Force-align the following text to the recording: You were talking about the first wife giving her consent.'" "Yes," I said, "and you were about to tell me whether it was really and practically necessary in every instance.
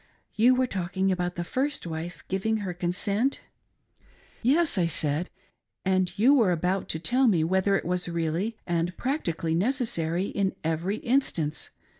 You 0.33 0.55
were 0.55 0.65
talking 0.65 1.11
about 1.11 1.35
the 1.35 1.43
first 1.43 1.85
wife 1.85 2.23
giving 2.27 2.57
her 2.65 2.73
consent.'" 2.73 3.39
"Yes," 4.41 4.75
I 4.75 4.87
said, 4.87 5.29
"and 5.85 6.17
you 6.17 6.33
were 6.33 6.51
about 6.51 6.89
to 6.89 6.99
tell 6.99 7.27
me 7.27 7.43
whether 7.43 7.75
it 7.75 7.85
was 7.85 8.09
really 8.09 8.57
and 8.65 8.97
practically 8.97 9.53
necessary 9.53 10.25
in 10.25 10.55
every 10.63 10.97
instance. 10.97 11.69